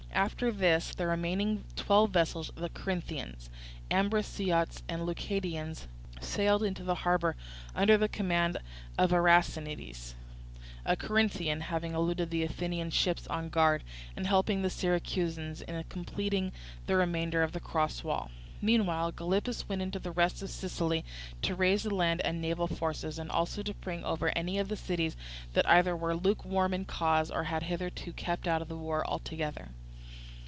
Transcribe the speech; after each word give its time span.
After 0.13 0.51
this 0.51 0.93
the 0.93 1.07
remaining 1.07 1.63
twelve 1.77 2.11
vessels 2.11 2.49
of 2.49 2.55
the 2.55 2.69
Corinthians, 2.69 3.49
Ambraciots, 3.89 4.83
and 4.89 5.05
Leucadians 5.05 5.87
sailed 6.19 6.61
into 6.63 6.83
the 6.83 6.93
harbour 6.93 7.35
under 7.73 7.97
the 7.97 8.09
command 8.09 8.57
of 8.99 9.11
Erasinides, 9.11 10.13
a 10.85 10.97
Corinthian, 10.97 11.61
having 11.61 11.93
eluded 11.95 12.29
the 12.29 12.43
Athenian 12.43 12.89
ships 12.91 13.25
on 13.27 13.47
guard, 13.49 13.83
and 14.15 14.27
helped 14.27 14.47
the 14.49 14.69
Syracusans 14.69 15.61
in 15.61 15.81
completing 15.85 16.51
the 16.87 16.97
remainder 16.97 17.41
of 17.41 17.53
the 17.53 17.61
cross 17.61 18.03
wall. 18.03 18.29
Meanwhile 18.61 19.13
Gylippus 19.13 19.69
went 19.69 19.81
into 19.81 19.97
the 19.97 20.11
rest 20.11 20.43
of 20.43 20.49
Sicily 20.51 21.05
to 21.41 21.55
raise 21.55 21.85
land 21.85 22.19
and 22.21 22.41
naval 22.41 22.67
forces, 22.67 23.17
and 23.17 23.31
also 23.31 23.63
to 23.63 23.73
bring 23.75 24.03
over 24.03 24.27
any 24.37 24.59
of 24.59 24.67
the 24.67 24.77
cities 24.77 25.15
that 25.53 25.67
either 25.67 25.95
were 25.95 26.15
lukewarm 26.15 26.73
in 26.73 26.81
the 26.81 26.87
cause 26.91 27.31
or 27.31 27.45
had 27.45 27.63
hitherto 27.63 28.11
kept 28.11 28.45
out 28.45 28.61
of 28.61 28.67
the 28.67 28.77
war 28.77 29.07
altogether. 29.07 29.69